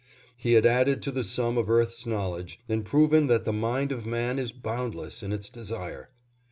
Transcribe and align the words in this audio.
He 0.35 0.53
had 0.53 0.65
added 0.65 1.03
to 1.03 1.11
the 1.11 1.23
sum 1.23 1.59
of 1.59 1.69
Earth's 1.69 2.07
knowledge, 2.07 2.59
and 2.67 2.83
proven 2.83 3.27
that 3.27 3.45
the 3.45 3.53
mind 3.53 3.91
of 3.91 4.07
man 4.07 4.39
is 4.39 4.51
boundless 4.51 5.21
in 5.21 5.31
its 5.31 5.47
desire. 5.47 6.09